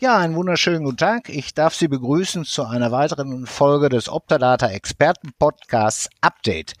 [0.00, 1.28] Ja, einen wunderschönen guten Tag.
[1.28, 6.74] Ich darf Sie begrüßen zu einer weiteren Folge des Optadata Experten Podcasts Update.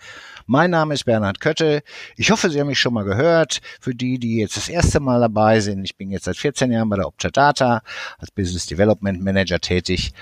[0.46, 1.82] Mein Name ist Bernhard Kötte.
[2.16, 3.60] Ich hoffe, Sie haben mich schon mal gehört.
[3.80, 6.88] Für die, die jetzt das erste Mal dabei sind, ich bin jetzt seit 14 Jahren
[6.88, 7.82] bei der Optadata
[8.18, 10.12] als Business Development Manager tätig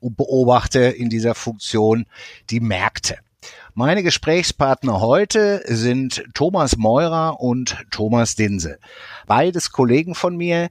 [0.00, 2.06] und beobachte in dieser Funktion
[2.48, 3.18] die Märkte.
[3.74, 8.78] Meine Gesprächspartner heute sind Thomas Meurer und Thomas Dinse.
[9.26, 10.70] Beides Kollegen von mir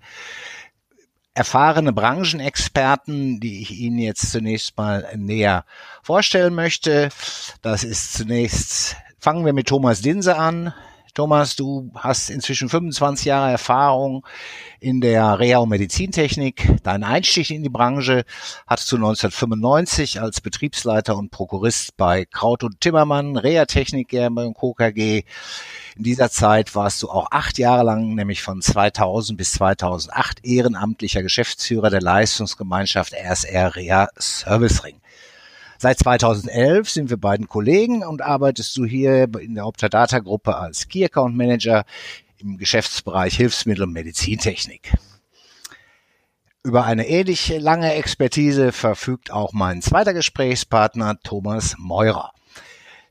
[1.36, 5.66] erfahrene Branchenexperten, die ich Ihnen jetzt zunächst mal näher
[6.02, 7.10] vorstellen möchte.
[7.62, 10.74] Das ist zunächst, fangen wir mit Thomas Dinse an.
[11.16, 14.28] Thomas, du hast inzwischen 25 Jahre Erfahrung
[14.82, 16.84] in der Reha- und Medizintechnik.
[16.84, 18.26] Dein Einstieg in die Branche
[18.68, 24.74] hattest du 1995 als Betriebsleiter und Prokurist bei Kraut und Timmermann, Reha-Technik GmbH und Co.
[24.74, 25.24] KG.
[25.96, 31.24] In dieser Zeit warst du auch acht Jahre lang, nämlich von 2000 bis 2008, ehrenamtlicher
[31.24, 35.00] Geschäftsführer der Leistungsgemeinschaft RSR Reha Service Ring.
[35.78, 40.88] Seit 2011 sind wir beiden Kollegen und arbeitest du hier in der Optadata Gruppe als
[40.88, 41.86] Key Account Manager
[42.38, 44.94] im Geschäftsbereich Hilfsmittel und Medizintechnik.
[46.64, 52.32] Über eine ähnlich lange Expertise verfügt auch mein zweiter Gesprächspartner Thomas Meurer.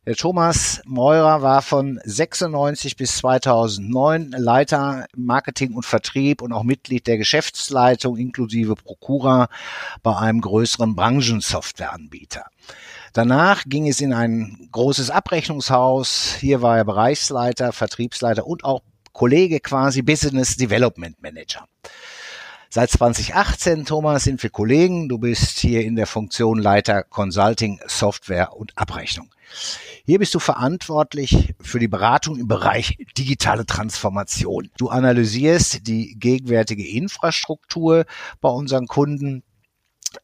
[0.06, 7.06] Der Thomas Meurer war von 96 bis 2009 Leiter Marketing und Vertrieb und auch Mitglied
[7.06, 9.48] der Geschäftsleitung inklusive Prokura
[10.02, 12.44] bei einem größeren Branchensoftwareanbieter.
[13.14, 16.34] Danach ging es in ein großes Abrechnungshaus.
[16.39, 18.83] Hier war er Bereichsleiter, Vertriebsleiter und auch
[19.14, 21.64] Kollege quasi Business Development Manager.
[22.74, 25.08] Seit 2018, Thomas, sind wir Kollegen.
[25.08, 29.30] Du bist hier in der Funktion Leiter Consulting, Software und Abrechnung.
[30.05, 34.70] Hier bist du verantwortlich für die Beratung im Bereich digitale Transformation.
[34.77, 38.07] Du analysierst die gegenwärtige Infrastruktur
[38.40, 39.45] bei unseren Kunden,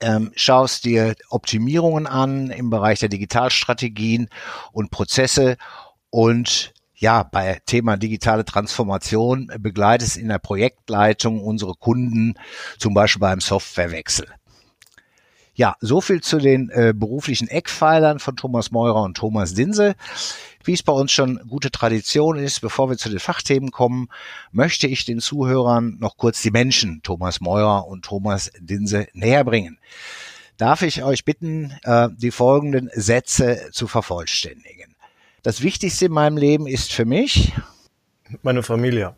[0.00, 4.28] ähm, schaust dir Optimierungen an im Bereich der Digitalstrategien
[4.72, 5.56] und Prozesse
[6.10, 12.34] und ja, bei Thema digitale Transformation begleitest in der Projektleitung unsere Kunden,
[12.78, 14.26] zum Beispiel beim Softwarewechsel.
[15.54, 19.94] Ja, so viel zu den äh, beruflichen Eckpfeilern von Thomas Meurer und Thomas Dinse.
[20.62, 24.08] Wie es bei uns schon gute Tradition ist, bevor wir zu den Fachthemen kommen,
[24.52, 29.78] möchte ich den Zuhörern noch kurz die Menschen Thomas Meurer und Thomas Dinse näher bringen.
[30.58, 34.89] Darf ich euch bitten, äh, die folgenden Sätze zu vervollständigen?
[35.42, 37.52] Das Wichtigste in meinem Leben ist für mich
[38.42, 39.14] meine Familie.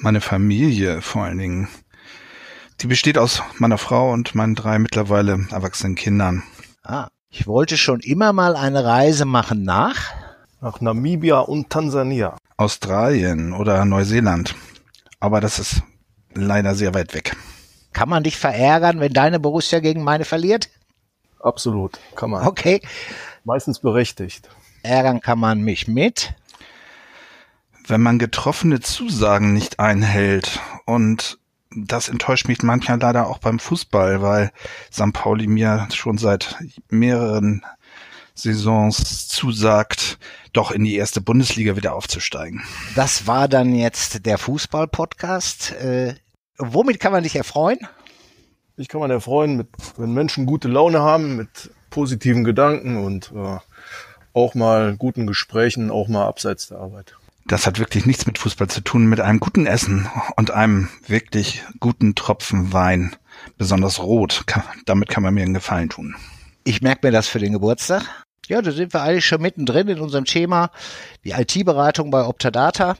[0.00, 1.68] Meine Familie vor allen Dingen.
[2.80, 6.42] Die besteht aus meiner Frau und meinen drei mittlerweile erwachsenen Kindern.
[6.82, 10.12] Ah, ich wollte schon immer mal eine Reise machen nach
[10.60, 12.36] nach Namibia und Tansania.
[12.56, 14.54] Australien oder Neuseeland.
[15.20, 15.82] Aber das ist
[16.34, 17.36] leider sehr weit weg.
[17.92, 20.68] Kann man dich verärgern, wenn deine Borussia gegen meine verliert?
[21.40, 22.46] Absolut, kann man.
[22.46, 22.80] Okay.
[23.48, 24.50] Meistens berechtigt.
[24.82, 26.34] Ärgern kann man mich mit.
[27.86, 31.38] Wenn man getroffene Zusagen nicht einhält und
[31.74, 34.52] das enttäuscht mich manchmal leider auch beim Fußball, weil
[34.92, 35.14] St.
[35.14, 36.56] Pauli mir schon seit
[36.90, 37.64] mehreren
[38.34, 40.18] Saisons zusagt,
[40.52, 42.62] doch in die erste Bundesliga wieder aufzusteigen.
[42.96, 45.72] Das war dann jetzt der Fußball-Podcast.
[45.72, 46.16] Äh,
[46.58, 47.78] womit kann man dich erfreuen?
[48.76, 53.58] Ich kann man erfreuen, mit, wenn Menschen gute Laune haben, mit positiven Gedanken und äh,
[54.32, 57.14] auch mal guten Gesprächen, auch mal abseits der Arbeit.
[57.46, 61.64] Das hat wirklich nichts mit Fußball zu tun, mit einem guten Essen und einem wirklich
[61.80, 63.16] guten Tropfen Wein,
[63.56, 64.42] besonders rot.
[64.46, 66.14] Kann, damit kann man mir einen Gefallen tun.
[66.64, 68.02] Ich merke mir das für den Geburtstag.
[68.48, 70.70] Ja, da sind wir eigentlich schon mittendrin in unserem Thema,
[71.24, 72.96] die IT-Beratung bei Optadata.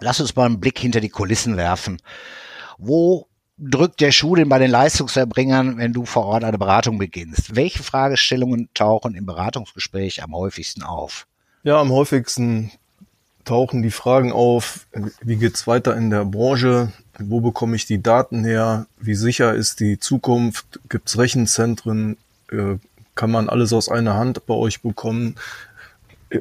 [0.00, 2.00] Lass uns mal einen Blick hinter die Kulissen werfen.
[2.78, 3.28] Wo
[3.58, 7.54] drückt der Schuh denn bei den Leistungserbringern, wenn du vor Ort eine Beratung beginnst?
[7.54, 11.26] Welche Fragestellungen tauchen im Beratungsgespräch am häufigsten auf?
[11.62, 12.72] Ja, am häufigsten
[13.44, 14.86] tauchen die Fragen auf,
[15.20, 16.92] wie geht's weiter in der Branche?
[17.18, 18.86] Wo bekomme ich die Daten her?
[18.98, 20.80] Wie sicher ist die Zukunft?
[20.88, 22.16] Gibt's Rechenzentren?
[22.50, 22.76] Äh,
[23.14, 25.36] kann man alles aus einer Hand bei euch bekommen.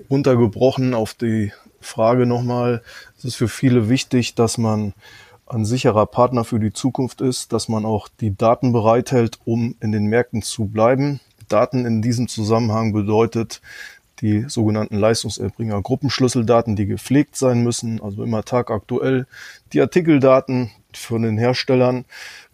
[0.07, 2.81] Untergebrochen auf die Frage nochmal,
[3.17, 4.93] es ist für viele wichtig, dass man
[5.53, 9.91] ein sicherer Partner für die Zukunft ist, dass man auch die Daten bereithält, um in
[9.91, 11.19] den Märkten zu bleiben.
[11.47, 13.61] Daten in diesem Zusammenhang bedeutet
[14.21, 19.25] die sogenannten Leistungserbringer Gruppenschlüsseldaten, die gepflegt sein müssen, also immer tagaktuell,
[19.73, 22.05] die Artikeldaten von den Herstellern.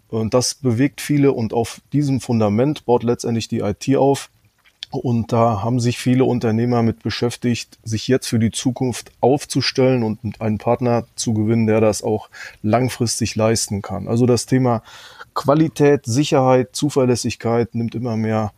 [0.07, 4.29] Und das bewegt viele und auf diesem Fundament baut letztendlich die IT auf.
[4.89, 10.41] Und da haben sich viele Unternehmer mit beschäftigt, sich jetzt für die Zukunft aufzustellen und
[10.41, 12.29] einen Partner zu gewinnen, der das auch
[12.61, 14.07] langfristig leisten kann.
[14.07, 14.81] Also das Thema
[15.33, 18.53] Qualität, Sicherheit, Zuverlässigkeit nimmt immer mehr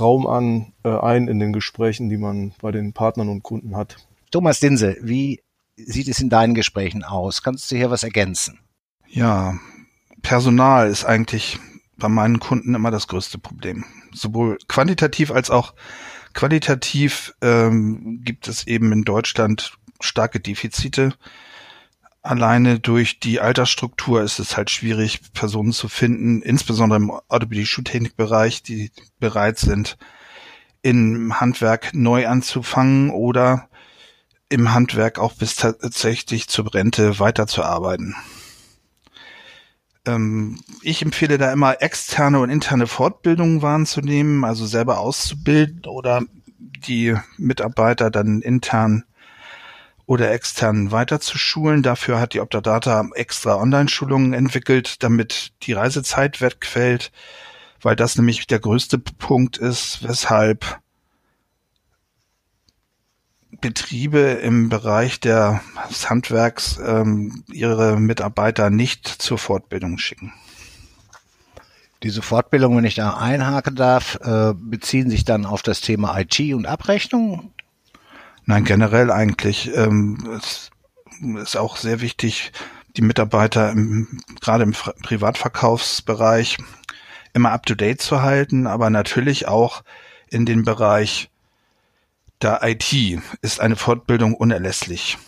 [0.00, 3.96] Raum an, äh, ein in den Gesprächen, die man bei den Partnern und Kunden hat.
[4.30, 5.40] Thomas Dinse, wie
[5.76, 7.42] sieht es in deinen Gesprächen aus?
[7.42, 8.58] Kannst du hier was ergänzen?
[9.06, 9.58] Ja,
[10.22, 11.58] Personal ist eigentlich
[11.98, 13.84] bei meinen Kunden immer das größte Problem.
[14.12, 15.74] Sowohl quantitativ als auch
[16.32, 21.14] qualitativ ähm, gibt es eben in Deutschland starke Defizite.
[22.22, 28.90] Alleine durch die Altersstruktur ist es halt schwierig, Personen zu finden, insbesondere im Orthopädie-Schuhtechnikbereich, die
[29.18, 29.98] bereit sind,
[30.82, 33.68] im Handwerk neu anzufangen oder
[34.48, 38.14] im Handwerk auch bis tatsächlich zur Rente weiterzuarbeiten.
[40.08, 46.22] Ähm, ich empfehle da immer externe und interne Fortbildungen wahrzunehmen, also selber auszubilden oder
[46.58, 49.04] die Mitarbeiter dann intern
[50.06, 51.82] oder extern weiterzuschulen.
[51.82, 57.12] Dafür hat die Optadata extra Online-Schulungen entwickelt, damit die Reisezeit wegfällt,
[57.82, 60.80] weil das nämlich der größte Punkt ist, weshalb
[63.60, 70.32] Betriebe im Bereich des Handwerks ähm, ihre Mitarbeiter nicht zur Fortbildung schicken.
[72.04, 76.38] Diese Fortbildung, wenn ich da einhaken darf, äh, beziehen sich dann auf das Thema IT
[76.54, 77.52] und Abrechnung?
[78.44, 79.70] Nein, generell eigentlich.
[79.74, 80.70] Ähm, es
[81.42, 82.52] ist auch sehr wichtig,
[82.96, 86.58] die Mitarbeiter im, gerade im Privatverkaufsbereich
[87.34, 89.82] immer up to date zu halten, aber natürlich auch
[90.30, 91.30] in den Bereich
[92.40, 95.18] der IT ist eine Fortbildung unerlässlich.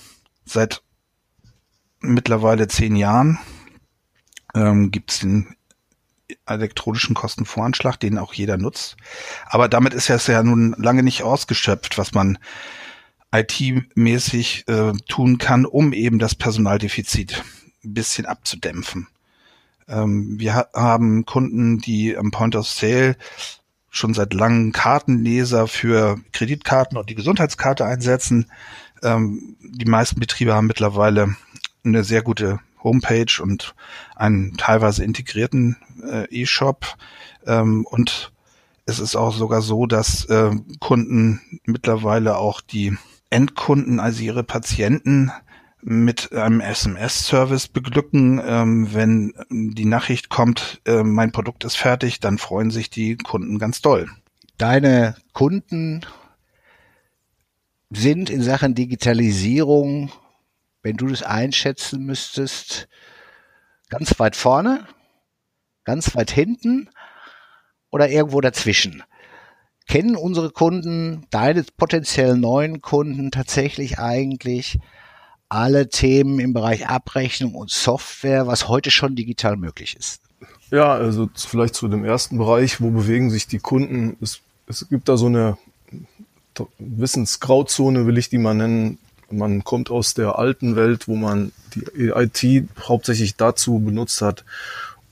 [0.44, 0.82] Seit
[2.00, 3.38] mittlerweile zehn Jahren
[4.54, 5.54] ähm, gibt es den
[6.46, 8.96] elektronischen Kostenvoranschlag, den auch jeder nutzt.
[9.46, 12.38] Aber damit ist es ja nun lange nicht ausgeschöpft, was man
[13.32, 17.44] IT-mäßig äh, tun kann, um eben das Personaldefizit
[17.84, 19.08] ein bisschen abzudämpfen.
[19.88, 23.16] Ähm, wir ha haben Kunden, die am Point of Sale
[23.90, 28.46] schon seit langem Kartenleser für Kreditkarten und die Gesundheitskarte einsetzen.
[29.02, 31.36] Ähm, die meisten Betriebe haben mittlerweile
[31.84, 33.74] eine sehr gute Homepage und
[34.16, 36.96] einen teilweise integrierten äh, E-Shop.
[37.46, 38.32] Ähm, und
[38.86, 42.96] es ist auch sogar so, dass äh, Kunden mittlerweile auch die
[43.28, 45.30] Endkunden, also ihre Patienten,
[45.82, 48.40] mit einem SMS-Service beglücken.
[48.44, 53.58] Ähm, wenn die Nachricht kommt, äh, mein Produkt ist fertig, dann freuen sich die Kunden
[53.58, 54.08] ganz doll.
[54.58, 56.04] Deine Kunden
[57.90, 60.10] sind in Sachen Digitalisierung,
[60.82, 62.88] wenn du das einschätzen müsstest,
[63.88, 64.86] ganz weit vorne,
[65.84, 66.90] ganz weit hinten
[67.90, 69.02] oder irgendwo dazwischen?
[69.88, 74.78] Kennen unsere Kunden, deine potenziell neuen Kunden tatsächlich eigentlich
[75.50, 80.22] alle Themen im Bereich Abrechnung und Software, was heute schon digital möglich ist?
[80.70, 84.16] Ja, also vielleicht zu dem ersten Bereich, wo bewegen sich die Kunden?
[84.20, 85.58] Es, es gibt da so eine
[86.78, 88.98] Wissensgrauzone, will ich die mal nennen.
[89.30, 94.44] Man kommt aus der alten Welt, wo man die IT hauptsächlich dazu benutzt hat,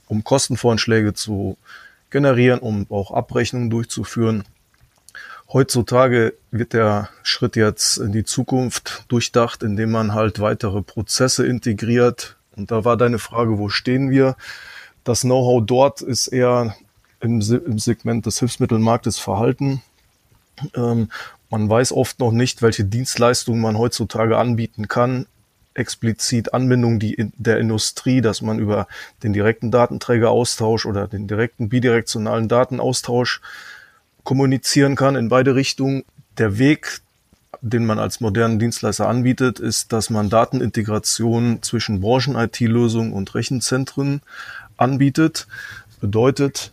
[0.07, 1.57] um Kostenvoranschläge zu
[2.09, 4.45] generieren, um auch Abrechnungen durchzuführen.
[5.51, 12.37] Heutzutage wird der Schritt jetzt in die Zukunft durchdacht, indem man halt weitere Prozesse integriert.
[12.55, 14.35] Und da war deine Frage, wo stehen wir?
[15.03, 16.75] Das Know-how dort ist eher
[17.19, 19.81] im, im, Segment des Hilfsmittelmarktes verhalten.
[20.75, 21.09] Ähm,
[21.49, 25.25] man weiß oft noch nicht, welche Dienstleistungen man heutzutage anbieten kann.
[25.73, 28.87] Explizit Anbindung die der Industrie, dass man über
[29.23, 33.41] den direkten Datenträgeraustausch oder den direkten bidirektionalen Datenaustausch
[34.29, 36.03] kommunizieren kann in beide Richtungen.
[36.37, 37.01] Der Weg,
[37.61, 44.21] den man als modernen Dienstleister anbietet, ist, dass man Datenintegration zwischen Branchen-IT-Lösungen und Rechenzentren
[44.77, 45.47] anbietet.
[45.99, 46.71] Bedeutet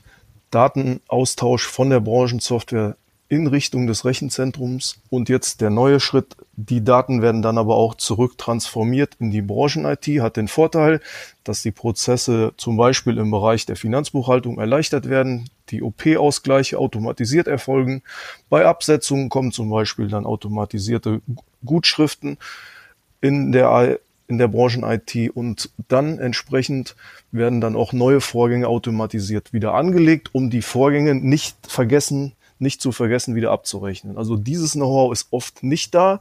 [0.50, 2.94] Datenaustausch von der Branchensoftware
[3.30, 4.98] in Richtung des Rechenzentrums.
[5.08, 9.40] Und jetzt der neue Schritt, die Daten werden dann aber auch zurück transformiert in die
[9.40, 11.00] Branchen-IT, hat den Vorteil,
[11.42, 18.02] dass die Prozesse zum Beispiel im Bereich der Finanzbuchhaltung erleichtert werden, die OP-Ausgleiche automatisiert erfolgen.
[18.48, 21.20] Bei Absetzungen kommen zum Beispiel dann automatisierte
[21.64, 22.38] Gutschriften
[23.20, 26.96] in der in der Branchen-IT und dann entsprechend
[27.30, 32.92] werden dann auch neue Vorgänge automatisiert wieder angelegt, um die Vorgänge nicht vergessen, nicht zu
[32.92, 34.18] vergessen wieder abzurechnen.
[34.18, 36.20] Also dieses Know-how ist oft nicht da.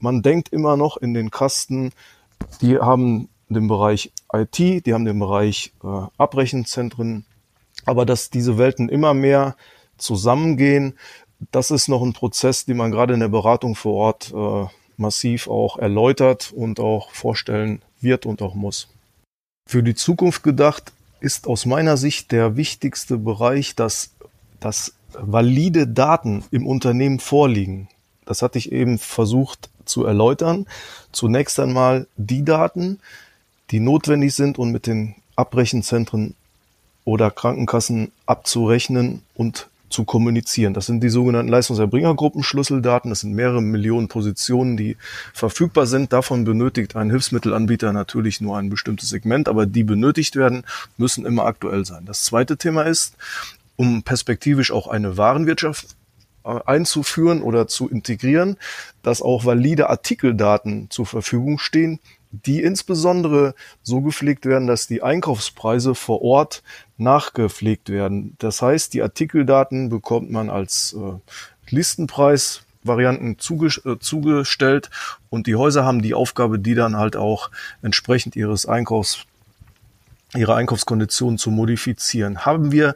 [0.00, 1.92] Man denkt immer noch in den Kasten,
[2.60, 5.86] die haben den Bereich IT, die haben den Bereich äh,
[6.18, 7.24] Abrechenzentren,
[7.86, 9.56] aber dass diese Welten immer mehr
[9.96, 10.98] zusammengehen,
[11.52, 14.66] das ist noch ein Prozess, den man gerade in der Beratung vor Ort äh,
[14.96, 18.88] massiv auch erläutert und auch vorstellen wird und auch muss.
[19.68, 24.10] Für die Zukunft gedacht ist aus meiner Sicht der wichtigste Bereich, dass,
[24.60, 27.88] dass valide Daten im Unternehmen vorliegen.
[28.24, 30.66] Das hatte ich eben versucht zu erläutern.
[31.12, 33.00] Zunächst einmal die Daten,
[33.70, 36.34] die notwendig sind und mit den Abrechenzentren
[37.06, 40.74] oder Krankenkassen abzurechnen und zu kommunizieren.
[40.74, 43.10] Das sind die sogenannten Leistungserbringergruppen Schlüsseldaten.
[43.10, 44.96] Das sind mehrere Millionen Positionen, die
[45.32, 46.12] verfügbar sind.
[46.12, 50.64] Davon benötigt ein Hilfsmittelanbieter natürlich nur ein bestimmtes Segment, aber die benötigt werden,
[50.98, 52.04] müssen immer aktuell sein.
[52.04, 53.14] Das zweite Thema ist,
[53.76, 55.86] um perspektivisch auch eine Warenwirtschaft
[56.44, 58.56] äh, einzuführen oder zu integrieren,
[59.02, 65.94] dass auch valide Artikeldaten zur Verfügung stehen, die insbesondere so gepflegt werden, dass die Einkaufspreise
[65.94, 66.62] vor Ort
[66.98, 68.36] nachgepflegt werden.
[68.38, 71.18] Das heißt, die Artikeldaten bekommt man als äh,
[71.70, 74.90] Listenpreis Varianten äh, zugestellt
[75.28, 77.50] und die Häuser haben die Aufgabe, die dann halt auch
[77.82, 79.26] entsprechend ihres Einkaufs
[80.34, 82.44] ihre Einkaufskonditionen zu modifizieren.
[82.44, 82.94] Haben wir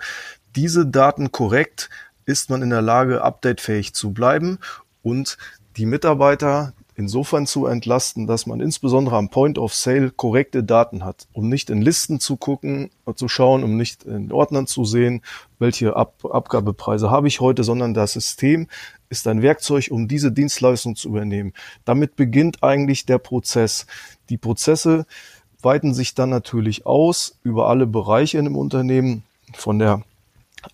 [0.57, 1.89] diese Daten korrekt,
[2.27, 4.59] ist man in der Lage, updatefähig zu bleiben
[5.03, 5.39] und
[5.77, 11.27] die Mitarbeiter, insofern zu entlasten, dass man insbesondere am Point of Sale korrekte Daten hat,
[11.33, 15.23] um nicht in Listen zu gucken, zu schauen, um nicht in Ordnern zu sehen,
[15.59, 18.69] welche Ab Abgabepreise habe ich heute, sondern das System
[19.09, 21.55] ist ein Werkzeug, um diese Dienstleistung zu übernehmen.
[21.85, 23.87] Damit beginnt eigentlich der Prozess.
[24.29, 25.07] Die Prozesse
[25.63, 30.03] weiten sich dann natürlich aus über alle Bereiche in einem Unternehmen, von der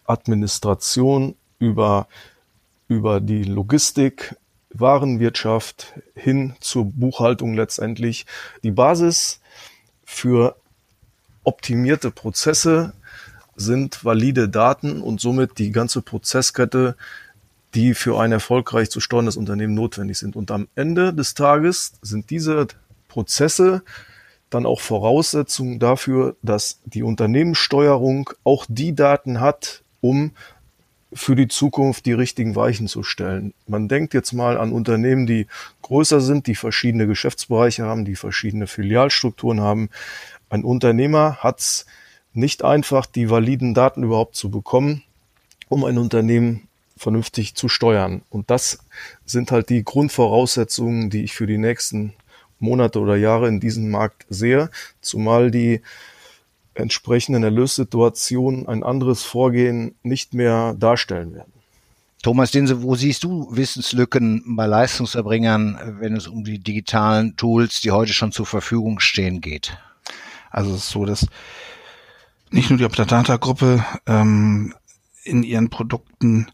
[0.04, 2.08] Administration über,
[2.88, 4.36] über die Logistik,
[4.80, 8.26] Warenwirtschaft hin zur Buchhaltung letztendlich.
[8.62, 9.40] Die Basis
[10.04, 10.56] für
[11.44, 12.92] optimierte Prozesse
[13.56, 16.96] sind valide Daten und somit die ganze Prozesskette,
[17.74, 20.36] die für ein erfolgreich zu steuerndes Unternehmen notwendig sind.
[20.36, 22.66] Und am Ende des Tages sind diese
[23.08, 23.82] Prozesse
[24.50, 30.32] dann auch Voraussetzungen dafür, dass die Unternehmenssteuerung auch die Daten hat, um
[31.12, 33.54] für die Zukunft die richtigen Weichen zu stellen.
[33.66, 35.46] Man denkt jetzt mal an Unternehmen, die
[35.82, 39.88] größer sind, die verschiedene Geschäftsbereiche haben, die verschiedene Filialstrukturen haben.
[40.50, 41.86] Ein Unternehmer hat es
[42.32, 45.02] nicht einfach, die validen Daten überhaupt zu bekommen,
[45.68, 48.22] um ein Unternehmen vernünftig zu steuern.
[48.30, 48.78] Und das
[49.24, 52.14] sind halt die Grundvoraussetzungen, die ich für die nächsten
[52.58, 54.70] Monate oder Jahre in diesem Markt sehe,
[55.00, 55.82] zumal die
[56.76, 61.52] entsprechenden Erlössituationen ein anderes Vorgehen nicht mehr darstellen werden.
[62.22, 67.92] Thomas Dinse, wo siehst du Wissenslücken bei Leistungserbringern, wenn es um die digitalen Tools, die
[67.92, 69.78] heute schon zur Verfügung stehen, geht?
[70.50, 71.26] Also es ist so, dass
[72.50, 74.74] nicht nur die Optadata-Gruppe ähm,
[75.22, 76.50] in ihren Produkten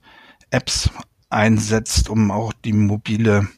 [0.51, 0.91] Apps
[1.31, 3.49] einsetzt, um auch die mobile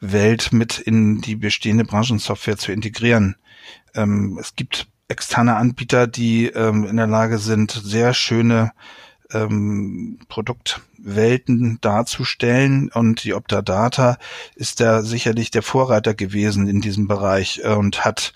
[0.00, 3.36] Welt mit in die bestehende Branchensoftware zu integrieren.
[3.94, 8.72] Ähm, es gibt externe Anbieter, die ähm, in der Lage sind, sehr schöne
[9.32, 14.18] ähm, Produktwelten darzustellen und die Optadata
[14.54, 18.32] ist da sicherlich der Vorreiter gewesen in diesem Bereich äh, und hat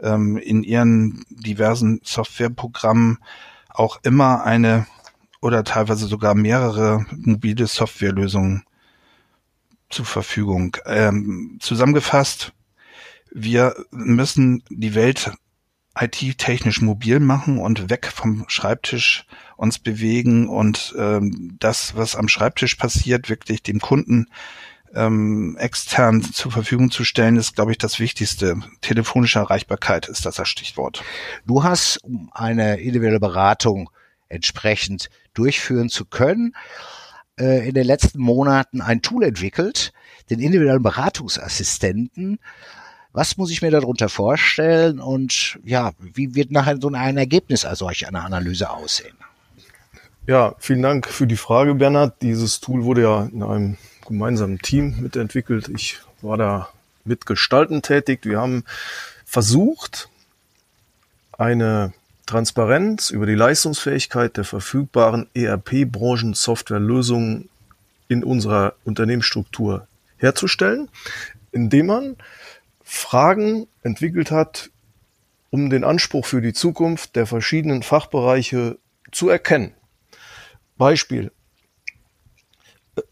[0.00, 3.18] ähm, in ihren diversen Softwareprogrammen
[3.68, 4.86] auch immer eine
[5.40, 8.64] oder teilweise sogar mehrere mobile Softwarelösungen
[9.88, 10.76] zur Verfügung.
[10.86, 12.52] Ähm, zusammengefasst,
[13.32, 15.32] wir müssen die Welt
[16.00, 19.26] IT-technisch mobil machen und weg vom Schreibtisch
[19.56, 24.26] uns bewegen und ähm, das, was am Schreibtisch passiert, wirklich dem Kunden
[24.94, 28.56] ähm, extern zur Verfügung zu stellen, ist, glaube ich, das Wichtigste.
[28.80, 31.02] Telefonische Erreichbarkeit ist das, das Stichwort.
[31.46, 33.90] Du hast, um eine individuelle Beratung
[34.28, 36.54] entsprechend durchführen zu können,
[37.38, 39.92] äh, in den letzten Monaten ein Tool entwickelt,
[40.30, 42.38] den individuellen Beratungsassistenten,
[43.12, 47.80] was muss ich mir darunter vorstellen und ja, wie wird nachher so ein Ergebnis als
[47.80, 49.16] solch einer Analyse aussehen?
[50.26, 52.22] Ja, vielen Dank für die Frage, Bernhard.
[52.22, 53.76] Dieses Tool wurde ja in einem
[54.06, 55.68] gemeinsamen Team mitentwickelt.
[55.68, 56.68] Ich war da
[57.04, 58.20] mitgestalten tätig.
[58.24, 58.64] Wir haben
[59.24, 60.08] versucht,
[61.36, 61.92] eine
[62.26, 67.48] Transparenz über die Leistungsfähigkeit der verfügbaren ERP-Branchen-Softwarelösungen
[68.06, 69.88] in unserer Unternehmensstruktur
[70.18, 70.88] herzustellen,
[71.50, 72.14] indem man
[72.92, 74.70] Fragen entwickelt hat,
[75.50, 78.78] um den Anspruch für die Zukunft der verschiedenen Fachbereiche
[79.12, 79.74] zu erkennen.
[80.76, 81.30] Beispiel.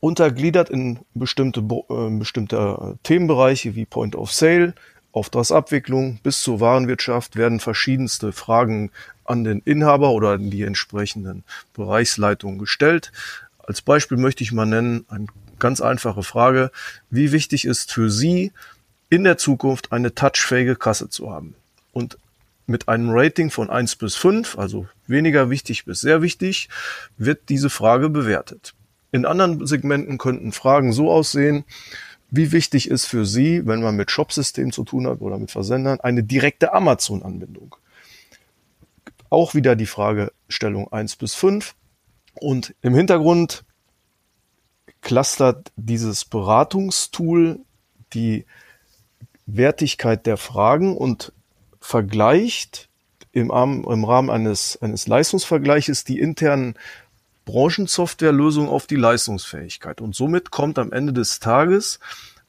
[0.01, 4.75] Untergliedert in bestimmte, äh, bestimmte Themenbereiche wie Point of Sale,
[5.13, 8.91] Auftragsabwicklung bis zur Warenwirtschaft werden verschiedenste Fragen
[9.25, 13.13] an den Inhaber oder an die entsprechenden Bereichsleitungen gestellt.
[13.59, 15.27] Als Beispiel möchte ich mal nennen, eine
[15.61, 16.73] ganz einfache Frage.
[17.11, 18.53] Wie wichtig ist für Sie
[19.11, 21.55] in der Zukunft eine touchfähige Kasse zu haben?
[21.93, 22.19] Und
[22.67, 26.69] mit einem Rating von eins bis fünf, also weniger wichtig bis sehr wichtig,
[27.17, 28.75] wird diese Frage bewertet.
[29.11, 31.65] In anderen Segmenten könnten Fragen so aussehen,
[32.31, 35.99] wie wichtig ist für Sie, wenn man mit Shopsystemen zu tun hat oder mit Versendern,
[36.01, 37.77] eine direkte Amazon-Anbindung?
[39.31, 41.75] Auch wieder die Fragestellung eins bis fünf
[42.41, 43.65] Und im Hintergrund
[45.01, 47.61] clustert dieses Beratungstool
[48.13, 48.45] die
[49.49, 51.33] Wertigkeit der Fragen und
[51.81, 52.89] vergleicht
[53.33, 56.75] im, im Rahmen eines, eines Leistungsvergleiches die internen
[57.45, 60.01] Branchensoftwarelösungen auf die Leistungsfähigkeit.
[60.03, 61.99] Und somit kommt am Ende des Tages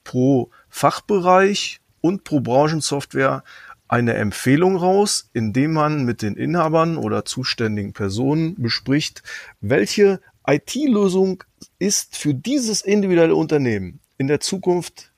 [0.04, 3.44] pro Fachbereich und pro Branchensoftware
[3.88, 9.24] eine Empfehlung raus, indem man mit den Inhabern oder zuständigen Personen bespricht,
[9.62, 11.44] welche IT-Lösung
[11.80, 15.12] ist für dieses individuelle Unternehmen in der Zukunft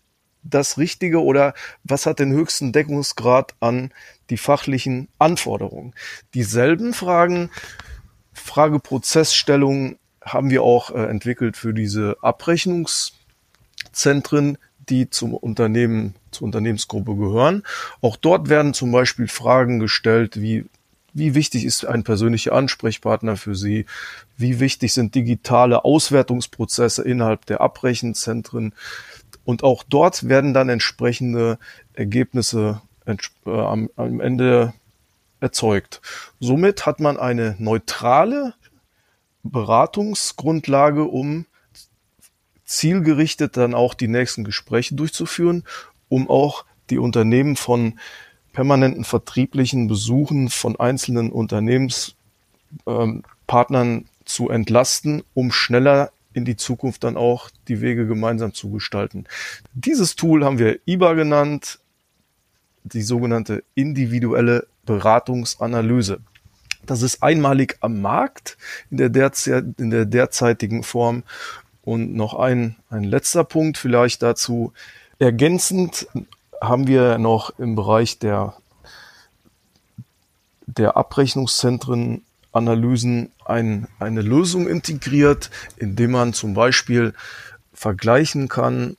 [0.44, 3.92] das Richtige oder was hat den höchsten Deckungsgrad an
[4.30, 5.94] die fachlichen Anforderungen.
[6.34, 7.50] Dieselben Fragen,
[8.34, 14.58] Frageprozessstellungen haben wir auch äh, entwickelt für diese Abrechnungszentren,
[14.90, 17.64] die zum Unternehmen, zur Unternehmensgruppe gehören.
[18.02, 20.66] Auch dort werden zum Beispiel Fragen gestellt, wie
[21.14, 23.86] wie wichtig ist ein persönlicher Ansprechpartner für Sie?
[24.38, 28.74] Wie wichtig sind digitale Auswertungsprozesse innerhalb der Abrechenzentren?
[29.44, 31.58] Und auch dort werden dann entsprechende
[31.94, 34.74] Ergebnisse äh, am, am Ende
[35.40, 36.02] erzeugt.
[36.40, 38.54] Somit hat man eine neutrale
[39.44, 41.46] Beratungsgrundlage, um
[42.66, 45.64] zielgerichtet dann auch die nächsten Gespräche durchzuführen,
[46.10, 48.00] um auch die Unternehmen von
[48.54, 52.16] permanenten vertrieblichen Besuchen von einzelnen Unternehmenspartnern
[52.88, 59.26] ähm, zu entlasten, um schneller in die Zukunft dann auch die Wege gemeinsam zu gestalten.
[59.74, 61.80] Dieses Tool haben wir IBA genannt,
[62.84, 66.20] die sogenannte individuelle Beratungsanalyse.
[66.86, 68.58] Das ist einmalig am Markt
[68.90, 71.24] in der, derzeit, in der derzeitigen Form.
[71.84, 74.74] Und noch ein, ein letzter Punkt vielleicht dazu.
[75.20, 76.08] Ergänzend
[76.62, 78.56] haben wir noch im Bereich der,
[80.68, 87.14] der Abrechnungszentren Analysen ein, eine Lösung integriert, indem man zum Beispiel
[87.74, 88.98] vergleichen kann,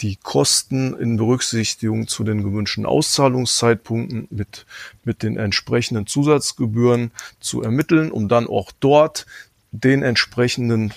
[0.00, 4.66] die Kosten in Berücksichtigung zu den gewünschten Auszahlungszeitpunkten mit,
[5.04, 9.26] mit den entsprechenden Zusatzgebühren zu ermitteln, um dann auch dort
[9.70, 10.92] den entsprechenden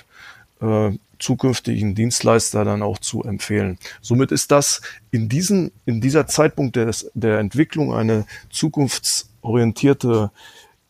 [0.62, 3.78] äh, zukünftigen Dienstleister dann auch zu empfehlen.
[4.02, 10.32] Somit ist das in, diesen, in dieser Zeitpunkt des, der Entwicklung eine zukunftsorientierte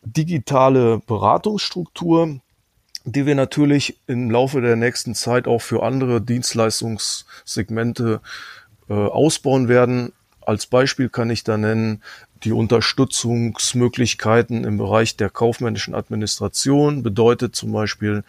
[0.02, 2.40] digitale Beratungsstruktur,
[3.04, 8.20] die wir natürlich im Laufe der nächsten Zeit auch für andere Dienstleistungssegmente
[8.88, 10.12] äh, ausbauen werden.
[10.40, 12.02] Als Beispiel kann ich da nennen
[12.44, 18.22] die Unterstützungsmöglichkeiten im Bereich der kaufmännischen Administration bedeutet zum Beispiel,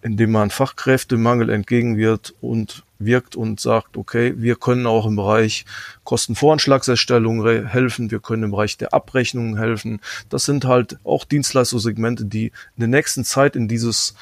[0.00, 5.64] indem man Fachkräftemangel entgegenwirkt und wirkt und sagt, okay, wir können auch im Bereich
[6.04, 10.00] Kostenvoranschlagserstellung helfen, wir können im Bereich der Abrechnungen helfen.
[10.28, 14.14] Das sind halt auch Dienstleistungssegmente, die in der nächsten Zeit in dieses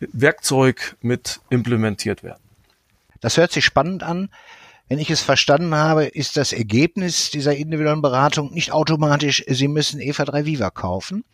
[0.00, 2.40] Werkzeug mit implementiert werden.
[3.20, 4.28] Das hört sich spannend an.
[4.88, 9.98] Wenn ich es verstanden habe, ist das Ergebnis dieser individuellen Beratung nicht automatisch, Sie müssen
[9.98, 11.24] EVA 3 Viva kaufen.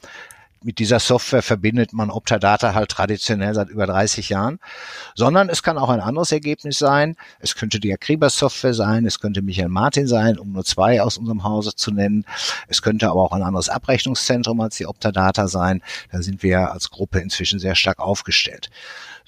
[0.62, 4.58] Mit dieser Software verbindet man Optadata halt traditionell seit über 30 Jahren,
[5.14, 7.16] sondern es kann auch ein anderes Ergebnis sein.
[7.38, 11.16] Es könnte die Akribas Software sein, es könnte Michael Martin sein, um nur zwei aus
[11.16, 12.26] unserem Hause zu nennen.
[12.68, 15.82] Es könnte aber auch ein anderes Abrechnungszentrum als die Optadata sein.
[16.12, 18.68] Da sind wir als Gruppe inzwischen sehr stark aufgestellt.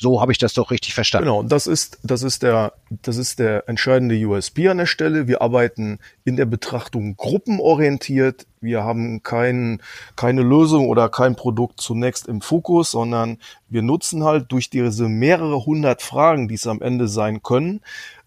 [0.02, 1.28] So habe ich das doch richtig verstanden.
[1.28, 5.28] Genau, das ist, das ist der, das ist der entscheidende USB an der Stelle.
[5.28, 8.48] Wir arbeiten in der Betrachtung gruppenorientiert.
[8.60, 9.80] Wir haben kein,
[10.16, 13.38] keine Lösung oder kein Produkt zunächst im Fokus, sondern
[13.68, 17.80] wir nutzen halt durch diese mehrere hundert Fragen, die es am Ende sein können,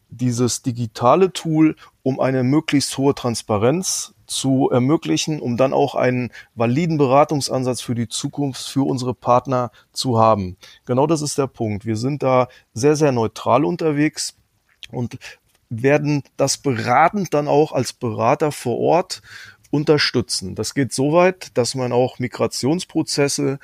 [0.10, 6.98] dieses digitale Tool, um eine möglichst hohe Transparenz zu ermöglichen, um dann auch einen validen
[6.98, 10.58] Beratungsansatz für die Zukunft für unsere Partner zu haben.
[10.86, 11.86] Genau das ist der Punkt.
[11.86, 14.36] Wir sind da sehr, sehr neutral unterwegs
[14.92, 15.18] und
[15.70, 19.22] werden das beratend dann auch als Berater vor Ort
[19.72, 20.56] unterstützen.
[20.56, 23.60] Das geht so weit, dass man auch Migrationsprozesse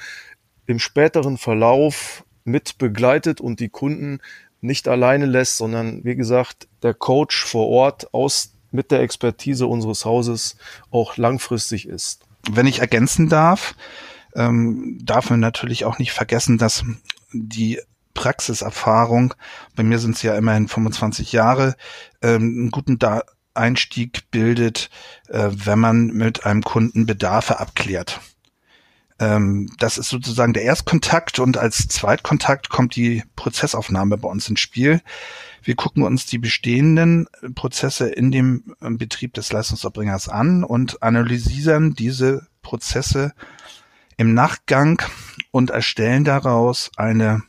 [0.65, 4.19] im späteren Verlauf mit begleitet und die Kunden
[4.61, 10.05] nicht alleine lässt, sondern wie gesagt, der Coach vor Ort aus mit der Expertise unseres
[10.05, 10.55] Hauses
[10.89, 12.23] auch langfristig ist.
[12.49, 13.75] Wenn ich ergänzen darf,
[14.35, 16.83] ähm, darf man natürlich auch nicht vergessen, dass
[17.33, 17.79] die
[18.13, 19.33] Praxiserfahrung,
[19.75, 21.75] bei mir sind es ja immerhin 25 Jahre,
[22.21, 24.89] ähm, einen guten da Einstieg bildet,
[25.27, 28.21] äh, wenn man mit einem Kunden Bedarfe abklärt.
[29.19, 34.61] Ähm, das ist sozusagen der Erstkontakt und als Zweitkontakt kommt die Prozessaufnahme bei uns ins
[34.61, 35.01] Spiel.
[35.63, 41.93] Wir gucken uns die bestehenden Prozesse in dem ähm, Betrieb des Leistungserbringers an und analysieren
[41.93, 43.33] diese Prozesse
[44.17, 45.01] im Nachgang
[45.51, 47.43] und erstellen daraus eine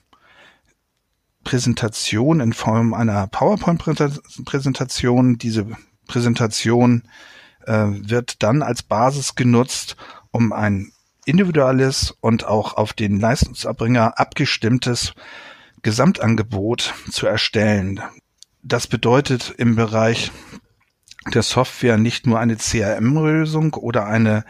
[1.44, 5.38] Präsentation in Form einer PowerPoint-Präsentation.
[5.38, 5.66] Diese
[6.07, 7.03] Präsentation
[7.66, 9.96] äh, wird dann als Basis genutzt,
[10.31, 10.92] um ein
[11.25, 15.14] individuelles und auch auf den Leistungserbringer abgestimmtes
[15.83, 18.01] Gesamtangebot zu erstellen.
[18.62, 20.31] Das bedeutet im Bereich
[21.35, 24.45] der Software nicht nur eine CRM-Lösung oder eine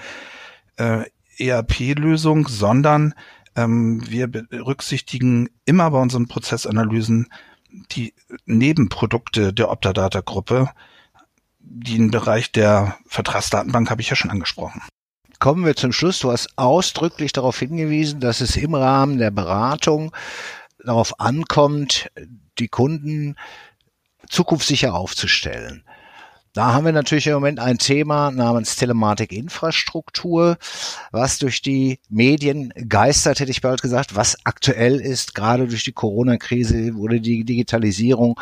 [0.76, 1.04] äh,
[1.38, 3.14] ERP-Lösung, sondern
[3.56, 7.28] ähm, wir berücksichtigen immer bei unseren Prozessanalysen
[7.92, 8.14] die
[8.44, 10.70] Nebenprodukte der Optadata-Gruppe.
[11.60, 14.82] Den Bereich der Vertragsdatenbank habe ich ja schon angesprochen
[15.38, 16.20] kommen wir zum Schluss.
[16.20, 20.12] Du hast ausdrücklich darauf hingewiesen, dass es im Rahmen der Beratung
[20.84, 22.10] darauf ankommt,
[22.58, 23.36] die Kunden
[24.28, 25.84] zukunftssicher aufzustellen.
[26.54, 30.58] Da haben wir natürlich im Moment ein Thema namens Telematik-Infrastruktur,
[31.10, 35.34] was durch die Medien geistert, hätte ich bald gesagt, was aktuell ist.
[35.34, 38.38] Gerade durch die Corona-Krise wurde die Digitalisierung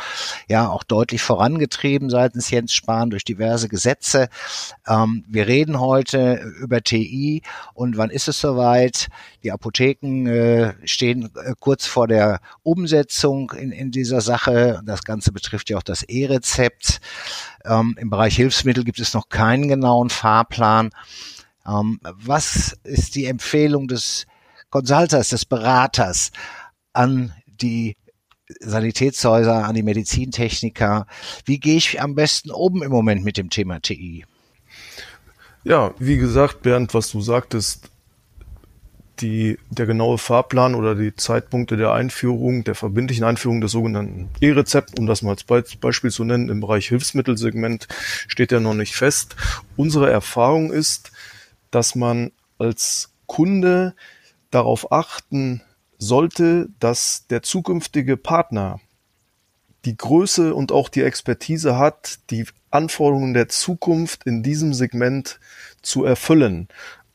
[0.49, 4.29] ja auch deutlich vorangetrieben seitens Jens Spahn durch diverse Gesetze.
[4.89, 7.43] Ähm, wir reden heute über TI
[7.75, 9.07] und wann ist es soweit?
[9.45, 14.83] Die Apotheken äh, stehen äh, kurz vor der Umsetzung in, in dieser Sache.
[14.85, 17.01] Das Ganze betrifft ja auch das E-Rezept.
[17.65, 20.91] Ähm, Im Bereich Hilfsmittel gibt es noch keinen genauen Fahrplan.
[21.67, 24.27] Ähm, was ist die Empfehlung des
[24.71, 26.31] Consulters, des Beraters
[26.93, 27.97] an die
[28.61, 31.07] Sanitätshäuser, an die Medizintechniker?
[31.45, 34.25] Wie gehe ich am besten um im Moment mit dem Thema TI?
[35.63, 37.91] Ja, wie gesagt, Bernd, was du sagtest,
[39.21, 44.99] die, der genaue Fahrplan oder die Zeitpunkte der Einführung, der verbindlichen Einführung des sogenannten E-Rezept,
[44.99, 47.89] um das mal als Beispiel zu nennen, im Bereich Hilfsmittelsegment
[48.29, 49.37] steht ja noch nicht fest.
[49.77, 51.13] Unsere Erfahrung ist,
[51.71, 53.95] dass man als Kunde
[54.51, 55.63] darauf achten
[55.99, 58.81] sollte, dass der zukünftige Partner
[59.85, 65.41] die Größe und auch die Expertise hat, die Anforderungen der Zukunft in diesem Segment
[65.83, 66.69] zu erfüllen.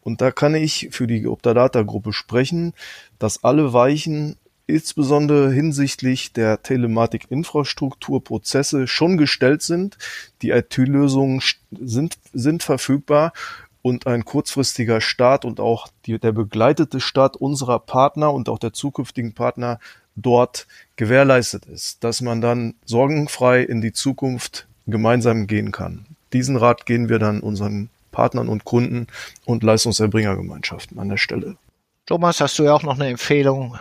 [0.06, 2.74] Und da kann ich für die Optadata-Gruppe sprechen,
[3.18, 4.36] dass alle Weichen
[4.68, 9.98] insbesondere hinsichtlich der Telematik-Infrastrukturprozesse schon gestellt sind.
[10.44, 11.42] Die IT-Lösungen
[11.72, 13.34] sind, sind verfügbar
[13.82, 18.74] und ein kurzfristiger Start und auch die, der begleitete Start unserer Partner und auch der
[18.74, 19.80] zukünftigen Partner
[20.16, 26.06] dort gewährleistet ist, dass man dann sorgenfrei in die Zukunft gemeinsam gehen kann.
[26.32, 29.08] Diesen Rat gehen wir dann unseren Partnern und Kunden
[29.46, 31.58] und Leistungserbringergemeinschaften an der Stelle.
[32.06, 33.78] Thomas, hast du ja auch noch eine Empfehlung?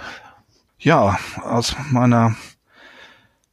[0.79, 2.35] Ja, aus meiner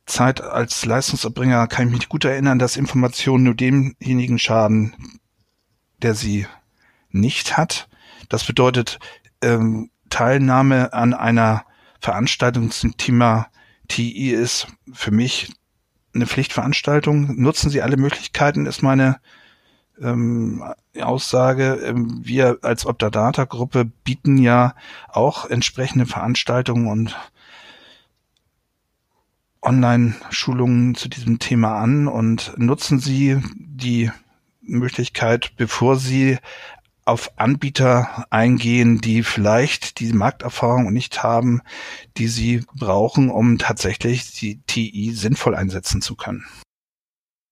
[0.07, 4.95] Zeit als Leistungserbringer kann ich mich gut erinnern, dass Informationen nur demjenigen schaden,
[6.01, 6.47] der sie
[7.11, 7.87] nicht hat.
[8.27, 8.99] Das bedeutet,
[9.43, 11.63] ähm, Teilnahme an einer
[11.99, 13.47] Veranstaltung zum Thema
[13.87, 15.53] TI ist für mich
[16.15, 17.39] eine Pflichtveranstaltung.
[17.39, 19.19] Nutzen Sie alle Möglichkeiten, ist meine
[20.01, 20.63] ähm,
[20.99, 21.75] Aussage.
[21.83, 24.75] Ähm, wir als Optadata-Gruppe bieten ja
[25.09, 27.17] auch entsprechende Veranstaltungen und
[29.61, 34.11] Online-Schulungen zu diesem Thema an und nutzen Sie die
[34.61, 36.39] Möglichkeit, bevor Sie
[37.05, 41.61] auf Anbieter eingehen, die vielleicht die Markterfahrung nicht haben,
[42.17, 46.45] die Sie brauchen, um tatsächlich die TI sinnvoll einsetzen zu können.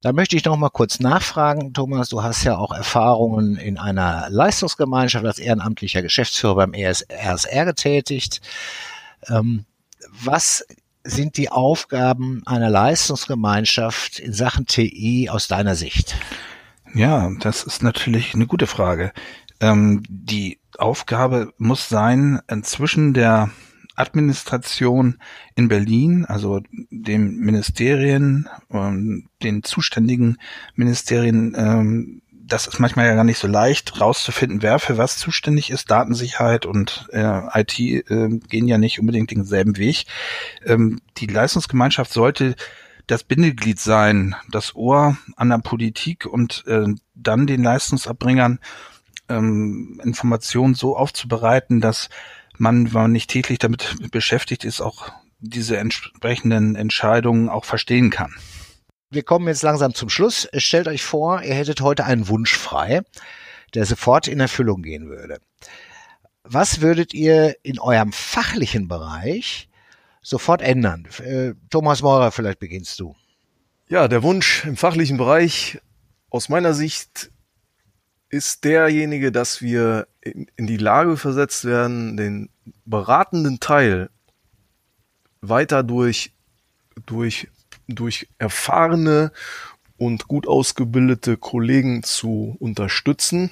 [0.01, 2.07] Da möchte ich noch mal kurz nachfragen, Thomas.
[2.07, 8.39] Du hast ja auch Erfahrungen in einer Leistungsgemeinschaft als ehrenamtlicher Geschäftsführer beim RSR getätigt.
[9.27, 9.65] Ähm,
[10.23, 10.65] was
[11.03, 16.15] sind die Aufgaben einer Leistungsgemeinschaft in Sachen TI aus deiner Sicht?
[16.93, 19.11] Ja, das ist natürlich eine gute Frage.
[19.59, 23.49] Ähm, die Aufgabe muss sein, zwischen der
[23.99, 25.19] Administration
[25.55, 30.37] in Berlin, also den Ministerien, ähm, den zuständigen
[30.75, 35.69] Ministerien, ähm, das ist manchmal ja gar nicht so leicht rauszufinden, wer für was zuständig
[35.69, 35.91] ist.
[35.91, 40.05] Datensicherheit und äh, IT äh, gehen ja nicht unbedingt denselben Weg.
[40.65, 42.55] Ähm, die Leistungsgemeinschaft sollte
[43.05, 46.85] das Bindeglied sein, das Ohr an der Politik und äh,
[47.15, 48.59] dann den Leistungserbringern
[49.29, 52.09] ähm, Informationen so aufzubereiten, dass
[52.59, 58.33] man, wenn man nicht täglich damit beschäftigt ist, auch diese entsprechenden Entscheidungen auch verstehen kann.
[59.09, 60.47] Wir kommen jetzt langsam zum Schluss.
[60.53, 63.01] Stellt euch vor, ihr hättet heute einen Wunsch frei,
[63.73, 65.39] der sofort in Erfüllung gehen würde.
[66.43, 69.69] Was würdet ihr in eurem fachlichen Bereich
[70.21, 71.07] sofort ändern.
[71.19, 73.15] Äh, Thomas Meurer, vielleicht beginnst du.
[73.87, 75.79] Ja, der Wunsch im fachlichen Bereich
[76.29, 77.31] aus meiner Sicht
[78.29, 82.49] ist derjenige, dass wir in, in die Lage versetzt werden, den
[82.85, 84.09] beratenden Teil
[85.41, 86.33] weiter durch,
[87.05, 87.47] durch,
[87.87, 89.31] durch erfahrene
[89.97, 93.51] und gut ausgebildete Kollegen zu unterstützen,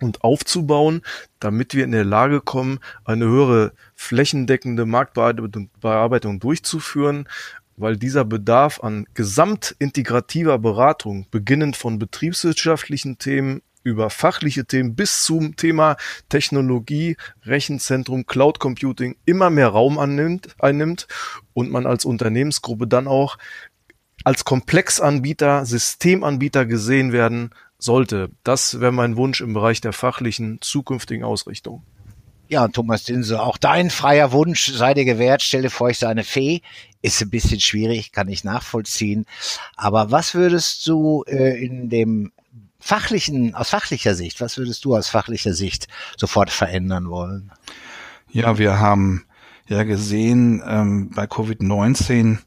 [0.00, 1.02] und aufzubauen,
[1.38, 7.28] damit wir in der Lage kommen, eine höhere flächendeckende Marktbearbeitung durchzuführen,
[7.76, 15.56] weil dieser Bedarf an gesamtintegrativer Beratung, beginnend von betriebswirtschaftlichen Themen über fachliche Themen bis zum
[15.56, 15.96] Thema
[16.28, 21.06] Technologie, Rechenzentrum, Cloud Computing immer mehr Raum annimmt, einnimmt
[21.54, 23.38] und man als Unternehmensgruppe dann auch
[24.24, 28.30] als Komplexanbieter, Systemanbieter gesehen werden sollte.
[28.44, 31.82] Das wäre mein Wunsch im Bereich der fachlichen zukünftigen Ausrichtung.
[32.48, 36.62] Ja, Thomas Dinse, auch dein freier Wunsch sei dir gewährt, stelle vor euch seine Fee.
[37.00, 39.24] Ist ein bisschen schwierig, kann ich nachvollziehen.
[39.76, 42.32] Aber was würdest du äh, in dem
[42.80, 47.52] fachlichen, aus fachlicher Sicht, was würdest du aus fachlicher Sicht sofort verändern wollen?
[48.30, 49.26] Ja, wir haben
[49.68, 52.38] ja gesehen ähm, bei Covid-19,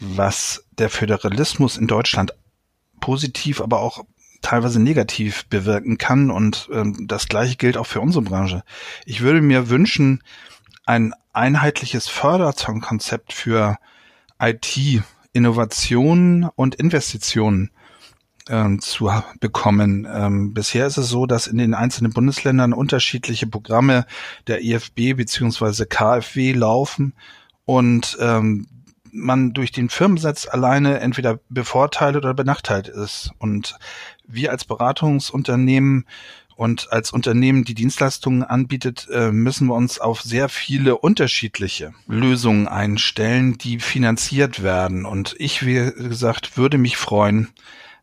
[0.00, 2.34] was der Föderalismus in Deutschland
[3.00, 4.04] positiv, aber auch
[4.40, 6.30] teilweise negativ bewirken kann.
[6.30, 8.62] Und ähm, das gleiche gilt auch für unsere Branche.
[9.04, 10.22] Ich würde mir wünschen,
[10.86, 13.78] ein einheitliches Förderkonzept für
[14.38, 17.70] IT, Innovationen und Investitionen
[18.48, 20.06] ähm, zu bekommen.
[20.10, 24.06] Ähm, bisher ist es so, dass in den einzelnen Bundesländern unterschiedliche Programme
[24.46, 27.14] der IFB beziehungsweise KfW laufen
[27.64, 28.66] und ähm,
[29.12, 33.30] man durch den Firmensatz alleine entweder bevorteilt oder benachteilt ist.
[33.38, 33.78] Und
[34.26, 36.06] wir als Beratungsunternehmen
[36.56, 42.68] und als Unternehmen, die Dienstleistungen anbietet, äh, müssen wir uns auf sehr viele unterschiedliche Lösungen
[42.68, 45.04] einstellen, die finanziert werden.
[45.04, 47.48] Und ich, wie gesagt, würde mich freuen,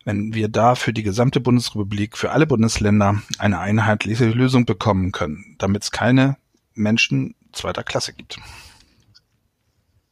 [0.04, 5.56] wenn wir da für die gesamte Bundesrepublik, für alle Bundesländer eine einheitliche Lösung bekommen können,
[5.58, 6.36] damit es keine
[6.74, 8.38] Menschen zweiter Klasse gibt.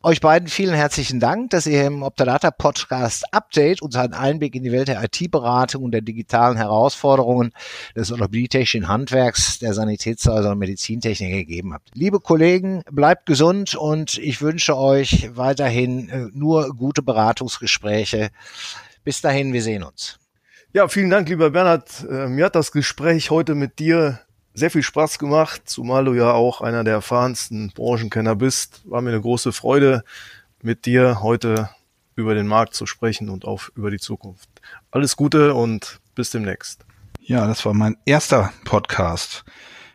[0.03, 4.62] Euch beiden vielen herzlichen Dank, dass ihr im Optadata Podcast Update uns einen Einblick in
[4.62, 7.53] die Welt der IT-Beratung und der digitalen Herausforderungen
[7.94, 11.90] des orthopädietechnischen Handwerks, der Sanitätshäuser und Medizintechnik gegeben habt.
[11.92, 18.31] Liebe Kollegen, bleibt gesund und ich wünsche euch weiterhin äh, nur gute Beratungsgespräche.
[19.05, 20.19] Bis dahin, wir sehen uns.
[20.73, 22.07] Ja, vielen Dank, lieber Bernhard.
[22.09, 24.21] Äh, mir hat das Gespräch heute mit dir
[24.55, 28.83] sehr viel Spaß gemacht, zumal du ja auch einer der erfahrensten Branchenkenner bist.
[28.85, 30.05] War mir eine große Freude,
[30.63, 31.71] mit dir heute
[32.15, 34.49] über den Markt zu sprechen und auch über die Zukunft.
[34.91, 36.85] Alles Gute und bis demnächst.
[37.21, 39.45] Ja, das war mein erster Podcast.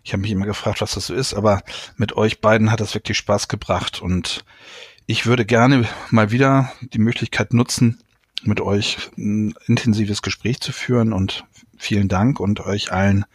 [0.03, 1.61] Ich habe mich immer gefragt, was das so ist, aber
[1.97, 4.45] mit euch beiden hat das wirklich Spaß gebracht und
[5.05, 8.01] ich würde gerne mal wieder die Möglichkeit nutzen,
[8.43, 11.45] mit euch ein intensives Gespräch zu führen und
[11.77, 13.25] vielen Dank und euch allen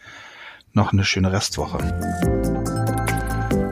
[0.73, 1.79] noch eine schöne Restwoche.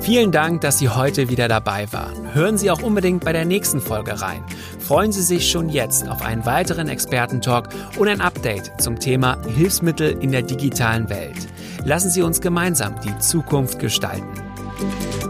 [0.01, 2.33] Vielen Dank, dass Sie heute wieder dabei waren.
[2.33, 4.43] Hören Sie auch unbedingt bei der nächsten Folge rein.
[4.79, 10.17] Freuen Sie sich schon jetzt auf einen weiteren Expertentalk und ein Update zum Thema Hilfsmittel
[10.21, 11.47] in der digitalen Welt.
[11.85, 15.28] Lassen Sie uns gemeinsam die Zukunft gestalten.